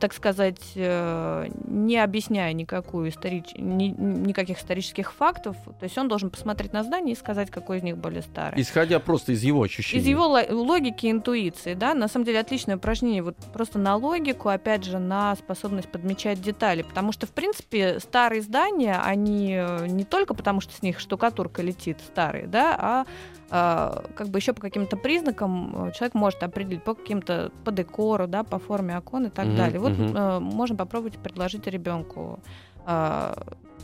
[0.00, 3.52] Так сказать, э, не объясняя никакую историч...
[3.56, 5.56] ни- никаких исторических фактов.
[5.78, 8.60] То есть он должен посмотреть на здание и сказать, какой из них более старый.
[8.60, 10.02] исходя просто из его ощущений.
[10.02, 13.96] Из его ло- логики и интуиции, да, на самом деле отличное упражнение вот просто на
[13.96, 19.86] логику, опять же, на способность подмечать детали, потому что, в принципе, старые здания, они э,
[19.86, 23.06] не только потому, что с них штукатурка летит старые, да, а,
[23.48, 28.44] как бы еще по каким-то признакам э, человек может определить по каким-то по декору, да,
[28.44, 29.80] по форме окон и так Мгм, далее.
[29.80, 32.40] Вот э, можно попробовать предложить ребенку
[32.84, 33.34] а,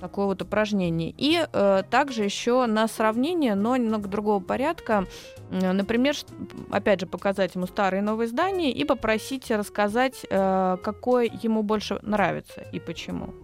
[0.01, 1.15] такое вот упражнение.
[1.17, 5.07] И э, также еще на сравнение, но немного другого порядка,
[5.51, 6.15] Э, Например,
[6.71, 11.99] опять же, показать ему старые и новые здания и попросить рассказать, э, какое ему больше
[12.03, 13.35] нравится и почему.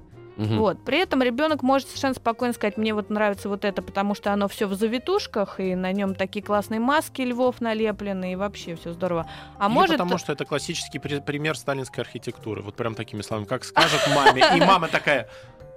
[0.40, 0.58] Мгм.
[0.58, 0.84] Вот.
[0.86, 4.48] При этом ребенок может совершенно спокойно сказать, мне вот нравится вот это, потому что оно
[4.48, 9.28] все в завитушках, и на нем такие классные маски львов налеплены, и вообще все здорово.
[9.58, 9.98] А Или может...
[9.98, 12.62] потому что это классический при- пример сталинской архитектуры.
[12.62, 14.42] Вот прям такими словами, как скажет маме.
[14.56, 15.28] И мама такая,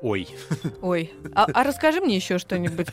[0.02, 0.30] ой.
[0.82, 2.88] Ой, а, а расскажи мне еще что-нибудь,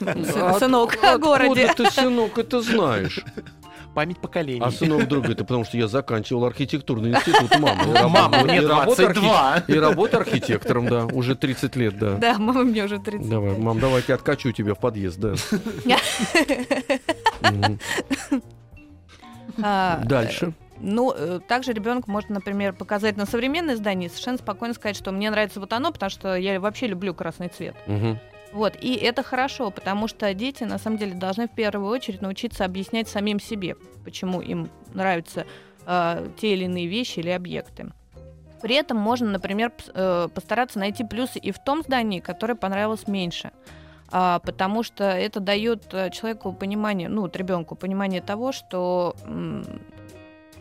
[0.58, 1.66] сынок, о городе.
[1.66, 3.24] Откуда ты, сынок, это знаешь?
[3.94, 4.60] Память поколений.
[4.64, 8.08] А сынок вдруг это потому, что я заканчивал архитектурный институт мамы.
[8.08, 9.64] Мама, мне и работаю архи- 22.
[9.66, 12.14] И работаю архитектором, да, уже 30 лет, да.
[12.16, 13.58] Да, мама мне уже 30 Давай, лет.
[13.58, 15.34] мам, давайте откачу тебя в подъезд, да.
[19.62, 20.52] А, Дальше.
[20.82, 25.12] Ну, э, также ребенок может, например, показать на современное здание и совершенно спокойно сказать, что
[25.12, 27.74] мне нравится вот оно, потому что я вообще люблю красный цвет.
[27.86, 28.18] Мгм.
[28.52, 32.64] Вот, и это хорошо, потому что дети, на самом деле, должны в первую очередь научиться
[32.64, 35.46] объяснять самим себе, почему им нравятся
[35.86, 37.92] э, те или иные вещи или объекты.
[38.60, 43.52] При этом можно, например, э, постараться найти плюсы и в том здании, которое понравилось меньше.
[44.12, 49.14] А, потому что это дает э, человеку понимание, ну, вот ребенку понимание того, что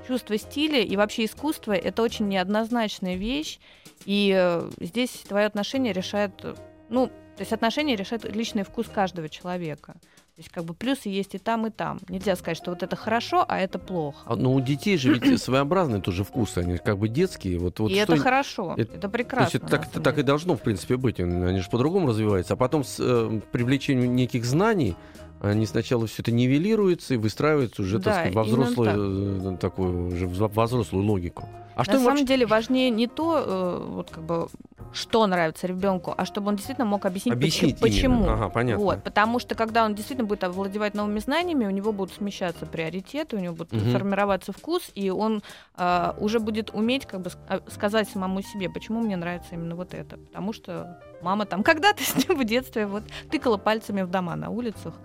[0.10, 3.60] чувство стиля и вообще искусство это очень неоднозначная вещь,
[4.06, 6.56] и э, здесь твое отношение решает, э,
[6.90, 9.94] ну, то есть отношения решает личный вкус каждого человека.
[9.94, 12.02] То есть как бы плюсы есть и там, и там.
[12.10, 14.18] Нельзя сказать, что вот это хорошо, а это плохо.
[14.26, 17.58] А, Ну, у детей же ведь своеобразные тоже вкусы, они как бы детские.
[17.58, 19.44] Вот, вот и что это хорошо, это- это, То прекрасно.
[19.46, 21.22] есть это на так, так и должно, в принципе, быть.
[21.22, 22.56] Они же по-другому развиваются.
[22.56, 24.98] А потом с э, привлечением неких знаний
[25.40, 30.08] они сначала все это нивелируется и выстраивается уже, так Да, сказать, во взрослую, э, такую,
[30.08, 31.48] уже во взрослую логику.
[31.80, 34.48] А что На самом вообще- деле важнее не то, э, вот как бы,
[34.92, 38.24] что нравится ребенку, а чтобы он действительно мог объяснить, Объяснить почему.
[38.24, 38.34] именно.
[38.34, 38.84] Ага, понятно.
[38.84, 43.38] Вот, потому что когда он действительно будет овладевать новыми знаниями, у него будут смещаться приоритеты,
[43.38, 43.92] у него будет Мгм.
[43.92, 45.42] формироваться вкус, и он
[45.76, 49.94] а, уже будет уметь как бы а, сказать самому себе, почему мне нравится именно вот
[49.94, 50.18] это.
[50.18, 54.50] Потому что мама там когда-то с ним в детстве вот тыкала пальцами в дома на
[54.50, 54.96] улицах.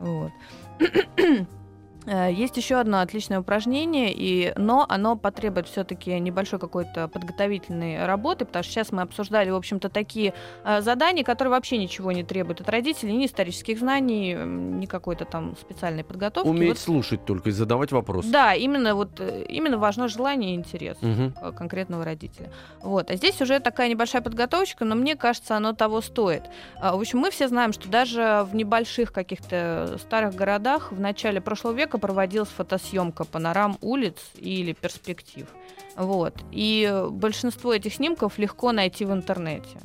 [0.00, 0.32] Вот.
[2.06, 8.44] Э, Есть еще одно отличное упражнение, и, но оно потребует все-таки небольшой какой-то подготовительной работы,
[8.44, 12.60] потому что сейчас мы обсуждали, в общем-то, такие э, задания, которые вообще ничего не требуют
[12.60, 16.48] от родителей, ни исторических знаний, ни какой-то там специальной подготовки.
[16.48, 18.30] Уметь Вот, слушать только и задавать вопросы.
[18.30, 22.50] да, именно вот э, именно важно желание и интерес э, конкретного родителя.
[22.80, 23.10] Вот.
[23.10, 26.42] А здесь уже такая небольшая подготовочка, но мне кажется, оно того стоит.
[26.80, 31.40] А, В общем, мы все знаем, что даже в небольших каких-то старых городах в начале
[31.40, 35.46] прошлого века проводилась фотосъемка панорам улиц или перспектив.
[35.96, 36.34] Вот.
[36.50, 39.78] И большинство этих снимков легко найти в интернете.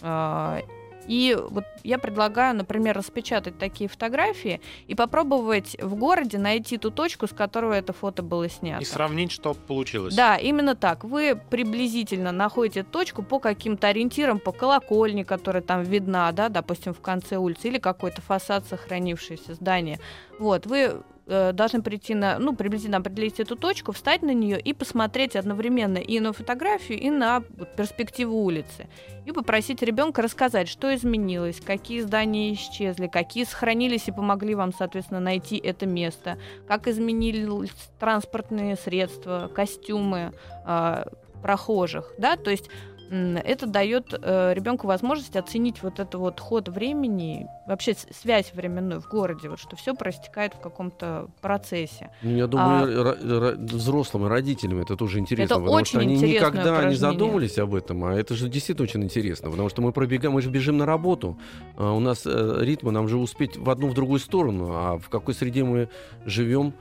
[0.00, 0.60] А,
[1.08, 7.26] И вот я предлагаю, например, распечатать такие фотографии и попробовать в городе найти ту точку,
[7.26, 8.82] с которой это фото было снято.
[8.82, 10.14] И сравнить, что получилось.
[10.14, 11.04] Да, именно так.
[11.04, 17.00] Вы приблизительно находите точку по каким-то ориентирам, по колокольне, которая там видна, да, допустим, в
[17.00, 20.00] конце улицы, или какой-то фасад сохранившееся здание.
[20.38, 24.72] Вот, вы э, должны прийти на, ну, приблизительно определить эту точку, встать на нее и
[24.72, 27.42] посмотреть одновременно и на фотографию, и на
[27.76, 28.88] перспективу улицы.
[29.24, 35.20] И попросить ребенка рассказать, что изменилось, какие здания исчезли, какие сохранились и помогли вам, соответственно,
[35.20, 40.32] найти это место, как изменились транспортные средства, костюмы
[40.66, 41.04] э,
[41.42, 42.70] прохожих, да, то есть
[43.10, 49.08] это дает э, ребенку возможность оценить вот этот вот ход времени, вообще связь временную в
[49.08, 52.10] городе, вот что все проистекает в каком-то процессе.
[52.22, 56.16] Ну, я думаю, ро- взрослым и родителям это тоже интересно, Это потому очень что они
[56.16, 56.96] никогда не упражнение.
[56.96, 60.50] задумывались об этом, а это же действительно очень интересно, потому что мы пробегаем, мы же
[60.50, 61.38] бежим на работу,
[61.76, 65.08] а у нас э, ритмы, нам же успеть в одну, в другую сторону, а в
[65.08, 65.88] какой среде мы
[66.24, 66.74] живем,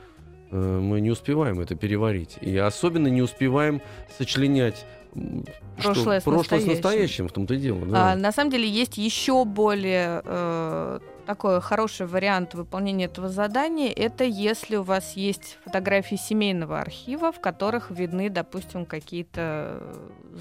[0.52, 2.38] э, мы не успеваем это переварить.
[2.42, 3.82] И особенно не успеваем
[4.18, 4.86] сочленять
[5.16, 5.44] м,
[5.80, 6.72] что- Прошлое с прошлое с настоящим.
[6.76, 7.86] настоящим, в том-то и дело.
[7.86, 8.12] да.
[8.12, 13.92] А, на самом деле есть еще более э, такой хороший вариант выполнения этого задания.
[13.92, 19.96] Это если у вас есть фотографии семейного архива, в которых видны, допустим, какие-то э,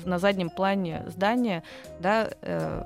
[0.04, 1.62] на заднем плане здания,
[2.00, 2.84] да, э,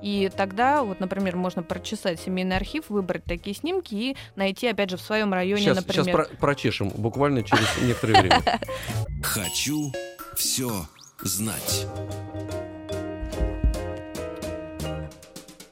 [0.00, 4.96] и тогда, вот, например, можно прочесать семейный архив, выбрать такие снимки и найти, опять же,
[4.96, 6.04] в своем районе, Сейчас, например.
[6.04, 8.42] сейчас про- прочешем, буквально через некоторое время.
[9.24, 9.90] Хочу
[10.36, 10.86] все
[11.22, 11.86] знать.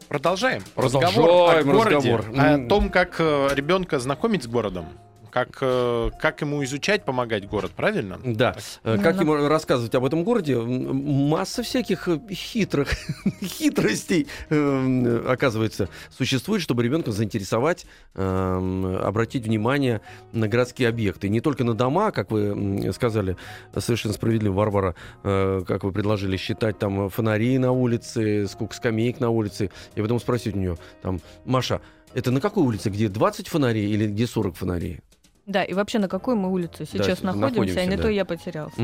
[0.09, 0.63] Продолжаем.
[0.75, 2.25] Продолжаем разговор о городе, разговор.
[2.37, 2.69] о М.
[2.69, 4.87] том, как э, ребенка знакомить с городом,
[5.31, 8.19] как, э, как ему изучать, помогать город, правильно?
[8.25, 8.57] Да.
[8.85, 10.57] Э, Ну, Как ему рассказывать об этом городе?
[10.59, 12.89] Масса всяких э, хитрых
[13.43, 20.01] хитростей, э, оказывается, существует, чтобы ребенка заинтересовать, э, обратить внимание
[20.33, 21.29] на городские объекты.
[21.29, 23.37] Не только на дома, как вы сказали,
[23.77, 29.31] совершенно справедливо, Варвара, э, как вы предложили, считать там фонари на улице, сколько скамеек на
[29.31, 31.81] улице, и потом спросить у нее, там, Маша,
[32.15, 35.01] это на какой улице, где 20 фонарей или где 40 фонарей?
[35.47, 38.03] Да, и вообще на какой мы улице сейчас Да, находимся, находимся, а не да.
[38.03, 38.77] то я потерялся.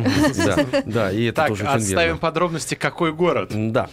[0.47, 3.53] Да, да, и это так, тоже очень отставим подробности, какой город.
[3.55, 3.88] Да.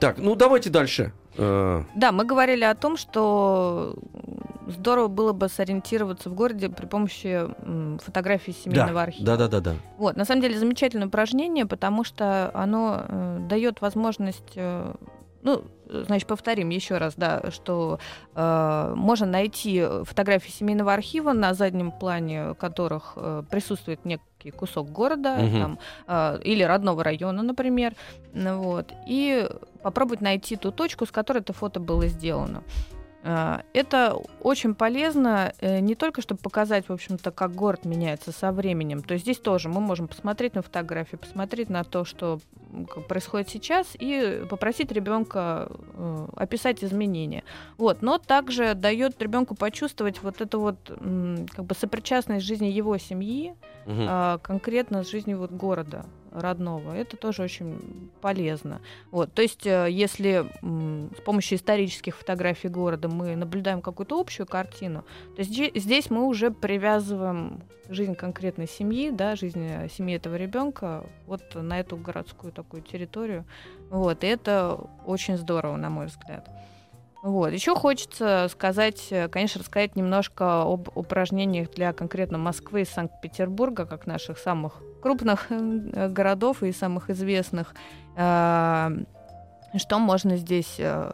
[0.00, 1.12] Так, ну давайте дальше.
[1.38, 3.94] Э, Да, мы говорили о том, что
[4.66, 7.46] здорово было бы сориентироваться в городе при помощи
[8.04, 9.26] фотографий семейного да, архива.
[9.26, 9.74] да, да, да, да.
[9.96, 14.92] Вот, на самом деле замечательное упражнение, потому что оно э, дает возможность, э,
[15.46, 18.00] ну, значит, повторим еще раз, да, что
[18.34, 25.36] э, можно найти фотографии семейного архива, на заднем плане которых э, присутствует некий кусок города
[25.36, 25.60] Мгм.
[25.60, 25.78] там,
[26.08, 27.94] э, или родного района, например,
[28.34, 29.48] вот, и
[29.82, 32.64] попробовать найти ту точку, с которой это фото было сделано.
[32.64, 32.95] Э,
[33.26, 39.02] Это очень полезно э, не только, чтобы показать, в общем-то, как город меняется со временем.
[39.02, 42.38] То есть здесь тоже мы можем посмотреть на фотографии, посмотреть на то, что
[43.08, 47.42] происходит сейчас, и попросить ребенка э, описать изменения.
[47.78, 48.02] Вот.
[48.02, 53.54] Но также дает ребенку почувствовать вот эту вот как бы сопричастность жизни его семьи,
[53.86, 56.04] а, конкретно с жизнью вот города
[56.40, 56.92] родного.
[56.92, 58.80] Это тоже очень полезно.
[59.10, 65.04] Вот, то есть, э, если с помощью исторических фотографий города мы наблюдаем какую-то общую картину,
[65.36, 71.06] то зде- здесь мы уже привязываем жизнь конкретной семьи, да, жизнь э, семьи этого ребенка
[71.26, 73.44] вот на эту городскую такую территорию.
[73.90, 76.48] Вот, и это очень здорово, на мой взгляд.
[77.26, 77.52] Вот.
[77.52, 84.06] Еще хочется сказать, э, конечно, рассказать немножко об упражнениях для конкретно Москвы и Санкт-Петербурга, как
[84.06, 87.74] наших самых крупных э, городов и самых известных.
[88.16, 88.90] Э,
[89.76, 91.10] Что можно здесь э,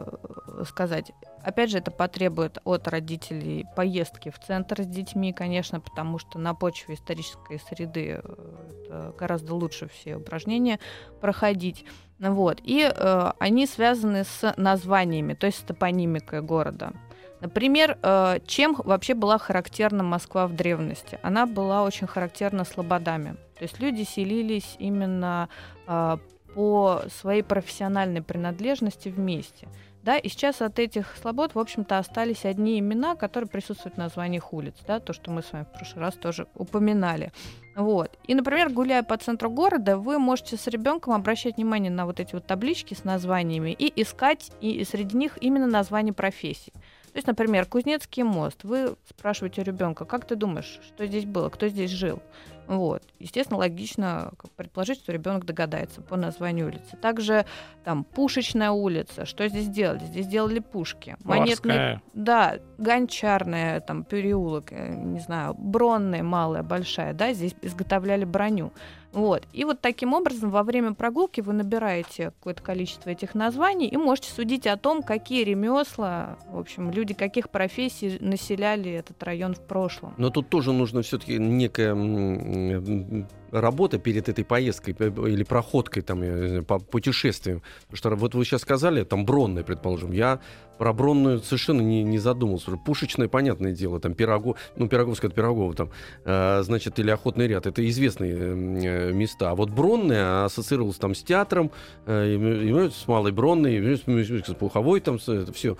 [0.69, 1.11] сказать?
[1.43, 6.53] Опять же, это потребует от родителей поездки в центр с детьми, конечно, потому что на
[6.53, 10.79] почве исторической среды э, гораздо лучше все упражнения
[11.19, 11.85] проходить.
[12.19, 12.61] Вот.
[12.63, 16.93] И э, они связаны с названиями, то есть с топонимикой города.
[17.41, 21.19] Например, э, чем вообще была характерна Москва в древности?
[21.23, 23.35] Она была очень характерна слободами.
[23.57, 25.49] То есть люди селились именно
[25.85, 26.17] э,
[26.55, 29.67] по своей профессиональной принадлежности вместе.
[30.03, 34.51] Да, и сейчас от этих слобод, в общем-то, остались одни имена, которые присутствуют в названиях
[34.51, 37.31] улиц, да, то, что мы с вами в прошлый раз тоже упоминали.
[37.75, 38.19] Вот.
[38.27, 42.33] И, например, гуляя по центру города, вы можете с ребенком обращать внимание на вот эти
[42.33, 46.73] вот таблички с названиями и искать и среди них именно название профессий.
[47.13, 48.63] То есть, например, Кузнецкий мост.
[48.63, 52.21] Вы спрашиваете ребенка, как ты думаешь, что здесь было, кто здесь жил?
[52.67, 53.03] Вот.
[53.19, 56.97] Естественно, логично предположить, что ребенок догадается по названию улицы.
[57.01, 57.45] Также
[57.83, 59.25] там пушечная улица.
[59.25, 59.99] Что здесь делали?
[60.05, 61.17] Здесь делали пушки.
[61.23, 62.01] Морская.
[62.13, 68.71] Да, гончарная, там, переулок, э, не знаю, бронная, малая, большая, да, здесь изготовляли броню.
[69.13, 69.43] Вот.
[69.53, 74.31] И вот таким образом во время прогулки вы набираете какое-то количество этих названий и можете
[74.31, 80.13] судить о том, какие ремесла, в общем, люди каких профессий населяли этот район в прошлом.
[80.17, 86.65] Но тут тоже нужно все-таки некая м, работа перед этой поездкой п- или проходкой там,
[86.65, 87.61] по путешествиям.
[87.87, 90.11] Потому что вот вы сейчас сказали, там бронная, предположим.
[90.11, 90.39] Я
[90.79, 92.71] про бронную совершенно не, не задумался.
[92.83, 95.91] Пушечное, понятное дело, там Пирогов, ну, Пироговская от Пирогова, там,
[96.25, 97.67] э, значит, или Охотный ряд.
[97.67, 99.51] Это известные э, места.
[99.51, 101.71] А вот бронная ассоциировалась там с театром,
[102.07, 105.77] э, и, с Малой Бронной, и, с, Пуховой, там, с- это все.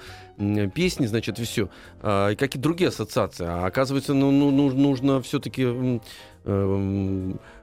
[0.73, 1.69] Песни, значит, все.
[2.03, 3.45] и какие другие ассоциации.
[3.47, 5.99] А оказывается, ну, ну, ну, нужно все-таки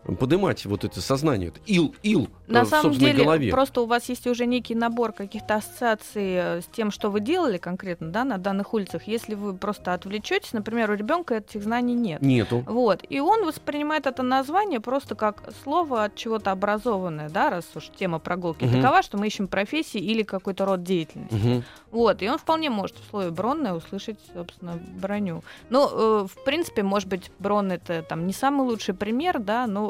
[0.05, 1.53] поднимать вот это сознание.
[1.67, 3.51] Ил, ил На э, в самом собственной деле, голове.
[3.51, 7.59] просто у вас есть уже некий набор каких-то ассоциаций э, с тем, что вы делали
[7.59, 9.05] конкретно, да, на данных улицах.
[9.07, 12.23] Если вы просто отвлечетесь, например, у ребенка этих знаний нет.
[12.23, 12.65] Нету.
[12.67, 13.05] Вот.
[13.09, 18.19] И он воспринимает это название просто как слово от чего-то образованное, да, раз уж тема
[18.19, 18.81] прогулки Мгм.
[18.81, 21.35] такова, что мы ищем профессии или какой-то род деятельности.
[21.35, 21.65] Мгм.
[21.91, 25.43] Вот, и он вполне может в слове бронная услышать, собственно, броню.
[25.69, 29.90] Ну, э, в принципе, может быть, брон это там не самый лучший пример, да, но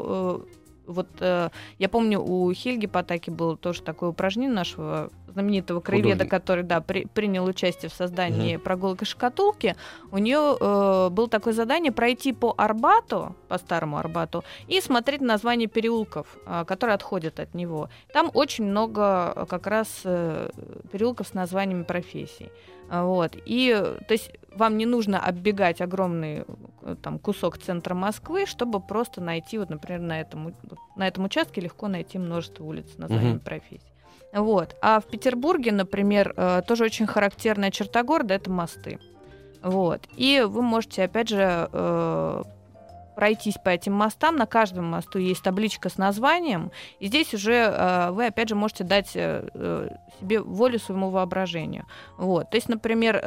[0.87, 1.49] вот э,
[1.79, 6.29] я помню, у Хельги Потаки было тоже такое упражнение нашего знаменитого краеведа, Художник.
[6.31, 9.75] который, да, при- принял участие в создании прогулок и шкатулки.
[10.11, 15.67] У нее э, было такое задание пройти по Арбату, по старому Арбату, и смотреть названия
[15.67, 17.89] переулков, а, которые отходят от него.
[18.13, 20.49] Там очень много э, как раз э,
[20.91, 22.49] переулков с названиями профессий.
[22.89, 23.35] А, Вот.
[23.45, 26.43] И, э, то есть, вам не нужно оббегать огромный
[26.83, 30.53] э, там, кусок центра Москвы, чтобы просто найти, вот, например, на этом,
[30.97, 33.39] на этом участке легко найти множество улиц с названиями Мгм.
[33.39, 33.90] профессий.
[34.33, 34.75] Вот.
[34.81, 38.99] А в Петербурге, например, э, тоже очень характерная черта города— это мосты.
[39.61, 40.01] Вот.
[40.15, 42.43] И вы можете, опять же, э,
[43.15, 44.35] пройтись по этим мостам.
[44.35, 46.71] На каждом мосту есть табличка с названием.
[46.99, 49.89] И здесь уже э, вы, опять же, можете дать э, э,
[50.19, 51.85] себе волю своему воображению.
[52.17, 52.49] Вот.
[52.49, 53.17] То есть, например,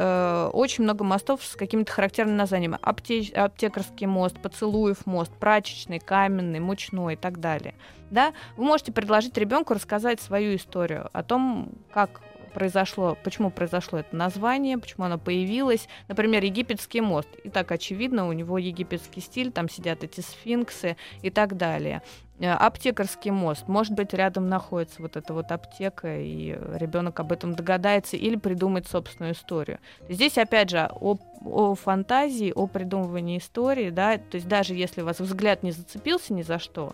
[0.53, 2.79] очень много мостов с какими-то характерными названиями.
[2.83, 7.75] Апте- аптекарский мост, поцелуев мост, прачечный, каменный, мучной и так далее.
[8.11, 8.33] Да?
[8.57, 12.21] Вы можете предложить ребенку рассказать свою историю о том, как
[12.55, 15.89] произошло, почему произошло это название, почему оно появилось.
[16.09, 17.29] Например, египетский мост.
[17.43, 22.03] И так очевидно, у него египетский стиль, там сидят эти сфинксы и так далее.
[22.39, 23.69] Э, Аптекарский мост.
[23.69, 28.87] Может быть, рядом находится вот эта вот аптека, и ребенок об этом догадается или придумает
[28.87, 29.79] собственную историю.
[30.09, 35.05] Здесь, опять же, о, о фантазии, о придумывании истории, да, то есть даже если у
[35.05, 36.93] вас взгляд не зацепился ни за что,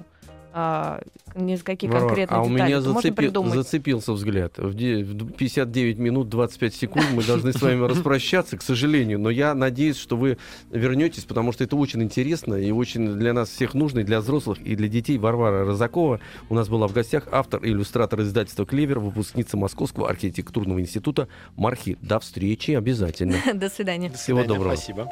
[0.53, 1.01] а,
[1.35, 4.59] ни за какие Варвара, конкретные а у детали, меня то можно зацепи- зацепился взгляд.
[4.59, 9.19] В де- в 59 минут 25 секунд мы должны с вами распрощаться, к сожалению.
[9.19, 10.39] Но я надеюсь, что вы
[10.71, 14.59] вернетесь, потому что это очень интересно и очень для нас всех нужно, и для взрослых,
[14.61, 15.19] и для детей.
[15.19, 20.81] Варвара Розакова у нас была в гостях, автор и иллюстратор издательства «Клевер», выпускница Московского архитектурного
[20.81, 21.97] института «Мархи».
[22.01, 23.37] До встречи обязательно.
[23.55, 24.11] До свидания.
[24.11, 24.75] Всего доброго.
[24.75, 25.09] Спасибо.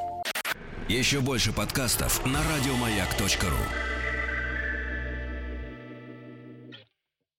[0.88, 3.97] Еще больше подкастов на радиомаяк.ру.